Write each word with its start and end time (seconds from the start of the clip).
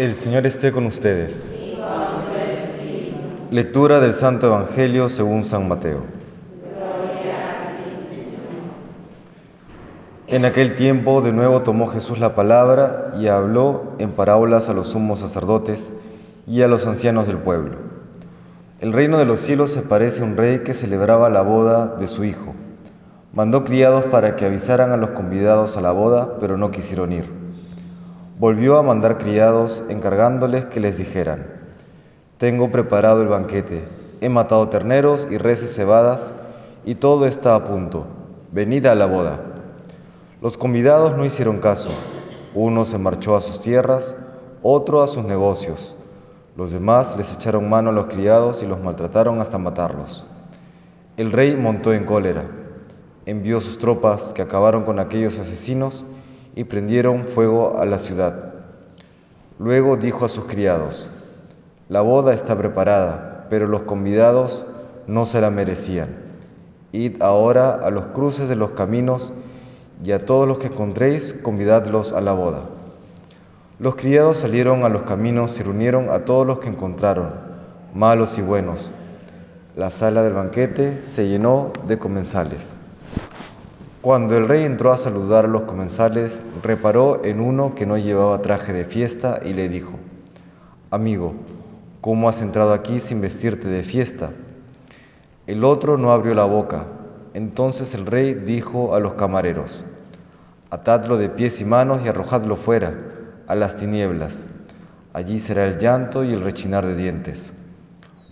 El 0.00 0.14
Señor 0.14 0.46
esté 0.46 0.72
con 0.72 0.86
ustedes. 0.86 1.52
Lectura 3.50 4.00
del 4.00 4.14
Santo 4.14 4.46
Evangelio 4.46 5.10
según 5.10 5.44
San 5.44 5.68
Mateo. 5.68 6.04
En 10.26 10.46
aquel 10.46 10.74
tiempo 10.74 11.20
de 11.20 11.32
nuevo 11.32 11.60
tomó 11.60 11.86
Jesús 11.86 12.18
la 12.18 12.34
palabra 12.34 13.12
y 13.20 13.26
habló 13.26 13.92
en 13.98 14.12
parábolas 14.12 14.70
a 14.70 14.72
los 14.72 14.88
sumos 14.88 15.18
sacerdotes 15.20 15.92
y 16.46 16.62
a 16.62 16.68
los 16.68 16.86
ancianos 16.86 17.26
del 17.26 17.36
pueblo. 17.36 17.76
El 18.80 18.94
reino 18.94 19.18
de 19.18 19.26
los 19.26 19.40
cielos 19.40 19.70
se 19.70 19.82
parece 19.82 20.22
a 20.22 20.24
un 20.24 20.38
rey 20.38 20.60
que 20.60 20.72
celebraba 20.72 21.28
la 21.28 21.42
boda 21.42 21.96
de 21.96 22.06
su 22.06 22.24
hijo. 22.24 22.54
Mandó 23.34 23.64
criados 23.64 24.04
para 24.04 24.34
que 24.34 24.46
avisaran 24.46 24.92
a 24.92 24.96
los 24.96 25.10
convidados 25.10 25.76
a 25.76 25.82
la 25.82 25.92
boda, 25.92 26.38
pero 26.40 26.56
no 26.56 26.70
quisieron 26.70 27.12
ir. 27.12 27.39
Volvió 28.40 28.78
a 28.78 28.82
mandar 28.82 29.18
criados 29.18 29.82
encargándoles 29.90 30.64
que 30.64 30.80
les 30.80 30.96
dijeran, 30.96 31.46
Tengo 32.38 32.72
preparado 32.72 33.20
el 33.20 33.28
banquete, 33.28 33.86
he 34.22 34.30
matado 34.30 34.70
terneros 34.70 35.28
y 35.30 35.36
reses 35.36 35.74
cebadas, 35.74 36.32
y 36.86 36.94
todo 36.94 37.26
está 37.26 37.54
a 37.54 37.66
punto. 37.66 38.06
Venid 38.50 38.86
a 38.86 38.94
la 38.94 39.04
boda. 39.04 39.40
Los 40.40 40.56
convidados 40.56 41.18
no 41.18 41.26
hicieron 41.26 41.58
caso. 41.58 41.90
Uno 42.54 42.86
se 42.86 42.96
marchó 42.96 43.36
a 43.36 43.42
sus 43.42 43.60
tierras, 43.60 44.14
otro 44.62 45.02
a 45.02 45.08
sus 45.08 45.26
negocios. 45.26 45.94
Los 46.56 46.70
demás 46.70 47.18
les 47.18 47.34
echaron 47.34 47.68
mano 47.68 47.90
a 47.90 47.92
los 47.92 48.06
criados 48.06 48.62
y 48.62 48.66
los 48.66 48.80
maltrataron 48.80 49.42
hasta 49.42 49.58
matarlos. 49.58 50.24
El 51.18 51.30
rey 51.30 51.56
montó 51.56 51.92
en 51.92 52.06
cólera 52.06 52.48
envió 53.26 53.60
sus 53.60 53.78
tropas 53.78 54.32
que 54.32 54.42
acabaron 54.42 54.84
con 54.84 54.98
aquellos 54.98 55.38
asesinos 55.38 56.04
y 56.54 56.64
prendieron 56.64 57.24
fuego 57.24 57.78
a 57.78 57.84
la 57.86 57.98
ciudad. 57.98 58.54
Luego 59.58 59.96
dijo 59.96 60.24
a 60.24 60.28
sus 60.28 60.44
criados, 60.44 61.08
la 61.88 62.00
boda 62.00 62.32
está 62.32 62.56
preparada, 62.56 63.46
pero 63.50 63.66
los 63.66 63.82
convidados 63.82 64.64
no 65.06 65.26
se 65.26 65.40
la 65.40 65.50
merecían. 65.50 66.08
Id 66.92 67.22
ahora 67.22 67.74
a 67.74 67.90
los 67.90 68.06
cruces 68.06 68.48
de 68.48 68.56
los 68.56 68.70
caminos 68.70 69.32
y 70.02 70.12
a 70.12 70.18
todos 70.18 70.48
los 70.48 70.58
que 70.58 70.68
encontréis, 70.68 71.32
convidadlos 71.32 72.12
a 72.12 72.20
la 72.20 72.32
boda. 72.32 72.62
Los 73.78 73.96
criados 73.96 74.38
salieron 74.38 74.84
a 74.84 74.88
los 74.88 75.02
caminos 75.02 75.58
y 75.58 75.62
reunieron 75.62 76.10
a 76.10 76.24
todos 76.24 76.46
los 76.46 76.58
que 76.58 76.68
encontraron, 76.68 77.32
malos 77.94 78.38
y 78.38 78.42
buenos. 78.42 78.92
La 79.76 79.90
sala 79.90 80.22
del 80.22 80.34
banquete 80.34 81.02
se 81.02 81.28
llenó 81.28 81.72
de 81.86 81.98
comensales. 81.98 82.76
Cuando 84.02 84.34
el 84.38 84.48
rey 84.48 84.64
entró 84.64 84.92
a 84.92 84.96
saludar 84.96 85.44
a 85.44 85.48
los 85.48 85.64
comensales, 85.64 86.40
reparó 86.62 87.22
en 87.22 87.38
uno 87.38 87.74
que 87.74 87.84
no 87.84 87.98
llevaba 87.98 88.40
traje 88.40 88.72
de 88.72 88.86
fiesta 88.86 89.40
y 89.44 89.52
le 89.52 89.68
dijo, 89.68 89.92
Amigo, 90.90 91.34
¿cómo 92.00 92.26
has 92.30 92.40
entrado 92.40 92.72
aquí 92.72 92.98
sin 92.98 93.20
vestirte 93.20 93.68
de 93.68 93.82
fiesta? 93.82 94.30
El 95.46 95.64
otro 95.64 95.98
no 95.98 96.12
abrió 96.12 96.32
la 96.32 96.46
boca. 96.46 96.86
Entonces 97.34 97.94
el 97.94 98.06
rey 98.06 98.32
dijo 98.32 98.94
a 98.94 99.00
los 99.00 99.12
camareros, 99.14 99.84
Atadlo 100.70 101.18
de 101.18 101.28
pies 101.28 101.60
y 101.60 101.66
manos 101.66 102.00
y 102.02 102.08
arrojadlo 102.08 102.56
fuera, 102.56 102.94
a 103.48 103.54
las 103.54 103.76
tinieblas. 103.76 104.46
Allí 105.12 105.40
será 105.40 105.66
el 105.66 105.76
llanto 105.76 106.24
y 106.24 106.32
el 106.32 106.40
rechinar 106.40 106.86
de 106.86 106.96
dientes, 106.96 107.52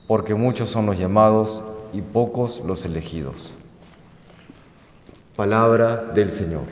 porque 0.06 0.34
muchos 0.34 0.70
son 0.70 0.86
los 0.86 0.98
llamados 0.98 1.62
y 1.92 2.00
pocos 2.00 2.62
los 2.64 2.86
elegidos. 2.86 3.57
Palabra 5.38 6.10
del 6.16 6.32
Señor. 6.32 6.64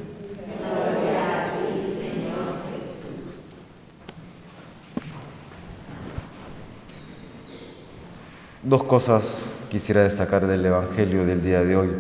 Dos 8.65 8.83
cosas 8.83 9.43
quisiera 9.69 10.03
destacar 10.03 10.49
del 10.49 10.67
Evangelio 10.67 11.25
del 11.25 11.45
día 11.45 11.63
de 11.63 11.77
hoy. 11.77 11.91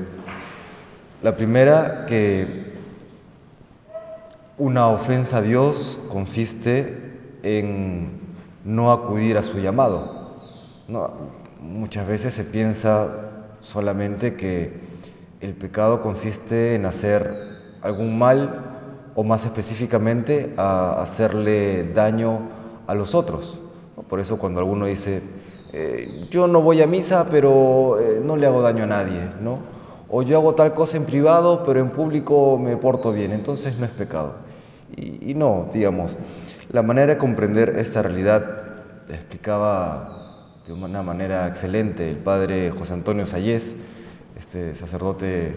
La 1.22 1.36
primera, 1.36 2.04
que 2.04 2.72
una 4.58 4.88
ofensa 4.88 5.36
a 5.36 5.42
Dios 5.42 6.00
consiste 6.08 7.16
en 7.44 8.10
no 8.64 8.90
acudir 8.90 9.38
a 9.38 9.44
su 9.44 9.60
llamado. 9.60 10.32
muchas 11.60 12.08
veces 12.08 12.34
se 12.34 12.42
piensa 12.42 13.30
solamente 13.60 14.34
que 14.34 14.95
el 15.40 15.52
pecado 15.54 16.00
consiste 16.00 16.74
en 16.74 16.86
hacer 16.86 17.56
algún 17.82 18.18
mal 18.18 18.62
o 19.14 19.24
más 19.24 19.44
específicamente 19.44 20.52
a 20.56 21.00
hacerle 21.00 21.92
daño 21.92 22.40
a 22.86 22.94
los 22.94 23.14
otros. 23.14 23.60
Por 24.08 24.20
eso 24.20 24.38
cuando 24.38 24.60
alguno 24.60 24.86
dice, 24.86 25.22
eh, 25.72 26.26
yo 26.30 26.46
no 26.46 26.60
voy 26.62 26.82
a 26.82 26.86
misa 26.86 27.26
pero 27.30 27.98
eh, 28.00 28.20
no 28.24 28.36
le 28.36 28.46
hago 28.46 28.62
daño 28.62 28.84
a 28.84 28.86
nadie, 28.86 29.20
¿no? 29.40 29.76
o 30.08 30.22
yo 30.22 30.38
hago 30.38 30.54
tal 30.54 30.74
cosa 30.74 30.96
en 30.96 31.04
privado 31.04 31.64
pero 31.64 31.80
en 31.80 31.90
público 31.90 32.58
me 32.58 32.76
porto 32.76 33.12
bien, 33.12 33.32
entonces 33.32 33.78
no 33.78 33.86
es 33.86 33.90
pecado. 33.92 34.34
Y, 34.96 35.34
no, 35.34 35.68
digamos, 35.72 36.16
la 36.70 36.82
manera 36.82 37.14
de 37.14 37.18
comprender 37.18 37.70
esta 37.76 38.02
realidad 38.02 38.62
la 39.08 39.16
explicaba 39.16 40.44
de 40.66 40.72
una 40.72 41.02
manera 41.02 41.46
excelente 41.48 42.08
el 42.08 42.18
padre 42.18 42.70
José 42.70 42.94
Antonio 42.94 43.26
Sayés, 43.26 43.74
este 44.36 44.74
sacerdote 44.74 45.46
eh, 45.48 45.54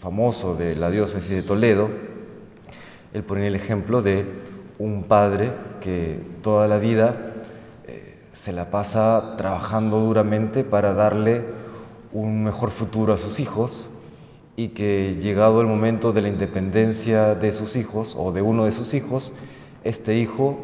famoso 0.00 0.54
de 0.54 0.76
la 0.76 0.90
diócesis 0.90 1.30
de 1.30 1.42
Toledo, 1.42 1.90
él 3.12 3.24
ponía 3.24 3.48
el 3.48 3.54
ejemplo 3.54 4.02
de 4.02 4.24
un 4.78 5.04
padre 5.04 5.50
que 5.80 6.20
toda 6.42 6.68
la 6.68 6.78
vida 6.78 7.34
eh, 7.86 8.16
se 8.32 8.52
la 8.52 8.70
pasa 8.70 9.34
trabajando 9.36 10.00
duramente 10.00 10.62
para 10.62 10.94
darle 10.94 11.44
un 12.12 12.44
mejor 12.44 12.70
futuro 12.70 13.12
a 13.12 13.18
sus 13.18 13.40
hijos 13.40 13.88
y 14.56 14.68
que 14.68 15.16
llegado 15.20 15.60
el 15.60 15.66
momento 15.66 16.12
de 16.12 16.22
la 16.22 16.28
independencia 16.28 17.34
de 17.34 17.52
sus 17.52 17.76
hijos 17.76 18.14
o 18.18 18.32
de 18.32 18.42
uno 18.42 18.64
de 18.64 18.72
sus 18.72 18.94
hijos, 18.94 19.32
este 19.84 20.16
hijo 20.16 20.58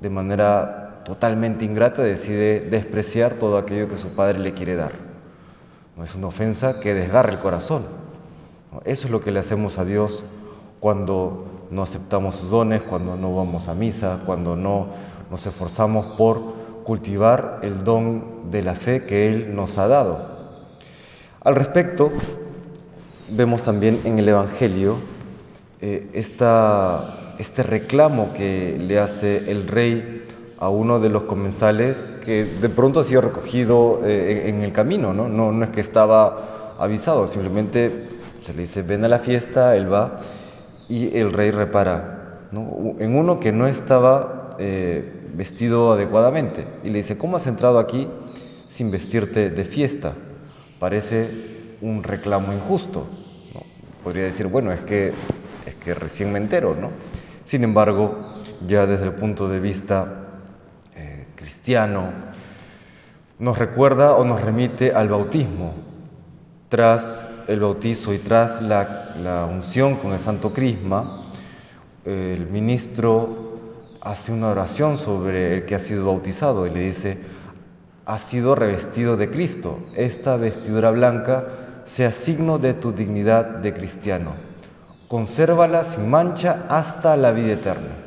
de 0.00 0.10
manera 0.10 1.02
totalmente 1.04 1.64
ingrata 1.64 2.02
decide 2.02 2.60
despreciar 2.60 3.34
todo 3.34 3.58
aquello 3.58 3.88
que 3.88 3.96
su 3.98 4.08
padre 4.10 4.38
le 4.38 4.54
quiere 4.54 4.76
dar. 4.76 5.11
No 5.96 6.04
es 6.04 6.14
una 6.14 6.28
ofensa 6.28 6.80
que 6.80 6.94
desgarre 6.94 7.32
el 7.32 7.38
corazón. 7.38 7.82
Eso 8.84 9.06
es 9.06 9.10
lo 9.10 9.20
que 9.20 9.30
le 9.30 9.40
hacemos 9.40 9.78
a 9.78 9.84
Dios 9.84 10.24
cuando 10.80 11.46
no 11.70 11.82
aceptamos 11.82 12.36
sus 12.36 12.50
dones, 12.50 12.82
cuando 12.82 13.16
no 13.16 13.34
vamos 13.34 13.68
a 13.68 13.74
misa, 13.74 14.22
cuando 14.24 14.56
no 14.56 14.88
nos 15.30 15.46
esforzamos 15.46 16.16
por 16.16 16.42
cultivar 16.84 17.60
el 17.62 17.84
don 17.84 18.50
de 18.50 18.62
la 18.62 18.74
fe 18.74 19.04
que 19.04 19.28
Él 19.28 19.54
nos 19.54 19.78
ha 19.78 19.86
dado. 19.86 20.26
Al 21.42 21.56
respecto, 21.56 22.10
vemos 23.30 23.62
también 23.62 24.00
en 24.04 24.18
el 24.18 24.28
Evangelio 24.28 24.98
eh, 25.80 26.08
este 26.14 27.62
reclamo 27.62 28.32
que 28.32 28.78
le 28.80 28.98
hace 28.98 29.50
el 29.50 29.68
rey 29.68 30.24
a 30.62 30.68
uno 30.68 31.00
de 31.00 31.08
los 31.08 31.24
comensales 31.24 32.12
que 32.24 32.44
de 32.44 32.68
pronto 32.68 33.00
ha 33.00 33.02
sido 33.02 33.20
recogido 33.20 33.98
eh, 34.04 34.44
en, 34.46 34.62
el 34.62 34.72
camino, 34.72 35.12
¿no? 35.12 35.28
¿no? 35.28 35.64
es 35.64 35.70
que 35.70 35.80
estaba 35.80 36.76
avisado, 36.78 37.26
simplemente 37.26 38.06
se 38.44 38.54
le 38.54 38.62
dice 38.62 38.82
ven 38.82 39.04
a 39.04 39.08
la 39.08 39.18
fiesta, 39.18 39.76
él 39.76 39.92
va 39.92 40.18
y 40.88 41.18
el 41.18 41.32
rey 41.32 41.50
repara 41.50 42.38
en 42.52 43.16
uno 43.16 43.40
que 43.40 43.50
no 43.50 43.66
estaba 43.66 44.50
eh, 44.60 45.30
vestido 45.34 45.94
adecuadamente 45.94 46.64
y 46.84 46.90
le 46.90 46.98
dice, 46.98 47.18
¿cómo 47.18 47.38
has 47.38 47.48
entrado 47.48 47.80
aquí 47.80 48.06
sin 48.68 48.92
vestirte 48.92 49.50
de 49.50 49.64
fiesta? 49.64 50.12
Parece 50.78 51.76
un 51.80 52.04
reclamo 52.04 52.52
injusto. 52.52 53.08
Podría 54.04 54.26
decir, 54.26 54.46
bueno, 54.46 54.70
es 54.70 54.80
que, 54.82 55.12
es 55.66 55.74
que 55.82 55.92
recién 55.92 56.30
me 56.30 56.38
entero, 56.38 56.76
¿no? 56.80 56.90
Sin 57.44 57.64
embargo, 57.64 58.14
ya 58.68 58.86
desde 58.86 59.06
el 59.06 59.14
punto 59.14 59.48
de 59.48 59.58
vista 59.58 60.22
cristiano 61.42 62.10
nos 63.38 63.58
recuerda 63.58 64.14
o 64.14 64.24
nos 64.24 64.40
remite 64.40 64.92
al 64.92 65.08
bautismo. 65.08 65.74
Tras 66.68 67.28
el 67.48 67.60
bautizo 67.60 68.14
y 68.14 68.18
tras 68.18 68.62
la, 68.62 69.48
unción 69.50 69.96
con 69.96 70.12
el 70.12 70.20
Santo 70.20 70.54
Crisma, 70.54 71.22
el 72.04 72.46
ministro 72.46 73.58
hace 74.00 74.32
una 74.32 74.48
oración 74.48 74.96
sobre 74.96 75.54
el 75.54 75.64
que 75.66 75.74
ha 75.74 75.80
sido 75.80 76.06
bautizado 76.06 76.66
y 76.66 76.70
le 76.70 76.80
dice, 76.80 77.18
ha 78.06 78.18
sido 78.18 78.54
revestido 78.54 79.16
de 79.16 79.28
Cristo. 79.28 79.78
Esta 79.96 80.36
vestidura 80.36 80.90
blanca 80.90 81.46
sea 81.84 82.12
signo 82.12 82.58
de 82.58 82.74
tu 82.74 82.92
dignidad 82.92 83.44
de 83.44 83.74
cristiano. 83.74 84.32
Consérvala 85.08 85.84
sin 85.84 86.08
mancha 86.08 86.64
hasta 86.68 87.16
la 87.16 87.32
vida 87.32 87.52
eterna 87.52 88.02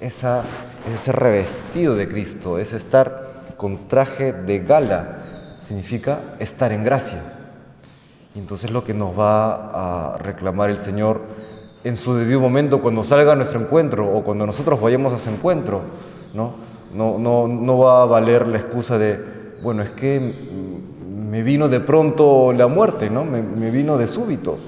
esa, 0.00 0.44
ese 0.92 1.12
revestido 1.12 1.94
de 1.94 2.08
Cristo, 2.08 2.58
es 2.58 2.72
estar 2.72 3.54
con 3.56 3.88
traje 3.88 4.32
de 4.32 4.60
gala, 4.60 5.56
significa 5.58 6.20
estar 6.38 6.72
en 6.72 6.84
gracia. 6.84 7.22
Y 8.34 8.38
entonces 8.38 8.70
lo 8.70 8.84
que 8.84 8.94
nos 8.94 9.18
va 9.18 10.14
a 10.14 10.18
reclamar 10.18 10.70
el 10.70 10.78
Señor 10.78 11.20
en 11.84 11.96
su 11.96 12.14
debido 12.14 12.40
momento 12.40 12.80
cuando 12.80 13.02
salga 13.02 13.32
a 13.32 13.36
nuestro 13.36 13.60
encuentro 13.60 14.12
o 14.12 14.22
cuando 14.22 14.46
nosotros 14.46 14.80
vayamos 14.80 15.12
a 15.12 15.16
ese 15.16 15.30
encuentro. 15.30 15.82
¿no? 16.34 16.54
No, 16.94 17.18
no, 17.18 17.48
no 17.48 17.78
va 17.78 18.02
a 18.02 18.06
valer 18.06 18.46
la 18.46 18.58
excusa 18.58 18.98
de, 18.98 19.58
bueno, 19.62 19.82
es 19.82 19.90
que 19.90 20.34
me 21.30 21.42
vino 21.42 21.68
de 21.68 21.80
pronto 21.80 22.52
la 22.52 22.66
muerte, 22.66 23.10
¿no? 23.10 23.24
me 23.24 23.70
vino 23.70 23.98
de 23.98 24.06
súbito. 24.06 24.58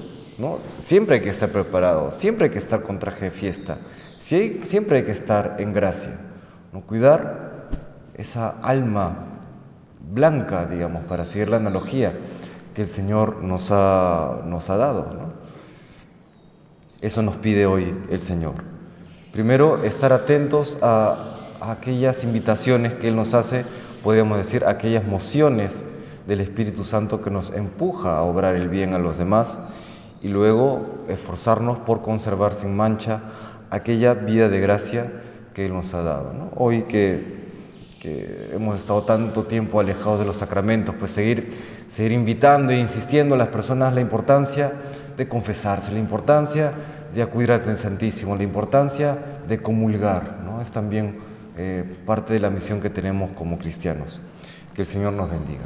Siempre 0.79 1.15
hay 1.15 1.21
que 1.21 1.29
estar 1.29 1.49
preparado, 1.49 2.11
siempre 2.11 2.45
hay 2.45 2.51
que 2.51 2.57
estar 2.57 2.81
con 2.81 2.99
traje 2.99 3.25
de 3.25 3.31
fiesta, 3.31 3.77
siempre 4.17 4.99
hay 4.99 5.03
que 5.03 5.11
estar 5.11 5.57
en 5.59 5.73
gracia. 5.73 6.17
¿no? 6.73 6.81
Cuidar 6.81 7.69
esa 8.15 8.49
alma 8.61 9.27
blanca, 10.13 10.65
digamos, 10.65 11.03
para 11.05 11.25
seguir 11.25 11.49
la 11.49 11.57
analogía 11.57 12.13
que 12.73 12.83
el 12.83 12.87
Señor 12.87 13.43
nos 13.43 13.71
ha, 13.71 14.77
dado. 14.77 15.31
Eso 17.01 17.21
nos 17.21 17.35
pide 17.35 17.65
hoy 17.65 17.93
el 18.09 18.21
Señor. 18.21 18.55
Primero, 19.33 19.83
estar 19.83 20.13
atentos 20.13 20.77
a, 20.81 21.37
aquellas 21.61 22.23
invitaciones 22.23 22.93
que 22.93 23.09
Él 23.09 23.15
nos 23.15 23.33
hace, 23.33 23.65
podríamos 24.03 24.37
decir, 24.37 24.63
aquellas 24.65 25.05
mociones 25.05 25.83
del 26.25 26.41
Espíritu 26.41 26.83
Santo 26.83 27.21
que 27.21 27.29
nos 27.29 27.51
empuja 27.51 28.17
a 28.17 28.23
obrar 28.23 28.55
el 28.55 28.69
bien 28.69 28.93
a 28.93 28.99
los 28.99 29.17
demás 29.17 29.59
y 30.23 30.27
luego 30.27 31.03
esforzarnos 31.07 31.79
por 31.79 32.01
conservar 32.01 32.53
sin 32.53 32.75
mancha 32.75 33.21
aquella 33.69 34.13
vida 34.13 34.49
de 34.49 34.59
gracia 34.59 35.11
que 35.53 35.65
Él 35.65 35.73
nos 35.73 35.93
ha 35.93 36.03
dado. 36.03 36.51
Hoy 36.55 36.83
que, 36.83 37.41
hemos 38.51 38.79
estado 38.79 39.03
tanto 39.03 39.43
tiempo 39.43 39.79
alejados 39.79 40.19
de 40.19 40.25
los 40.25 40.37
sacramentos, 40.37 40.95
pues 40.97 41.11
seguir, 41.11 41.85
seguir 41.87 42.13
invitando 42.13 42.73
e 42.73 42.79
insistiendo 42.79 43.35
a 43.35 43.37
las 43.37 43.49
personas 43.49 43.93
la 43.93 44.01
importancia 44.01 44.73
de 45.15 45.27
confesarse, 45.27 45.91
la 45.91 45.99
importancia 45.99 46.73
de 47.13 47.21
acudir 47.21 47.51
al 47.51 47.77
Santísimo, 47.77 48.35
la 48.35 48.41
importancia 48.41 49.17
de 49.47 49.61
comulgar, 49.61 50.39
¿no? 50.43 50.61
es 50.61 50.71
también 50.71 51.19
eh, 51.57 51.83
parte 52.05 52.33
de 52.33 52.39
la 52.39 52.49
misión 52.49 52.81
que 52.81 52.89
tenemos 52.89 53.31
como 53.33 53.59
cristianos. 53.59 54.21
Que 54.73 54.81
el 54.81 54.87
Señor 54.87 55.13
nos 55.13 55.29
bendiga. 55.29 55.65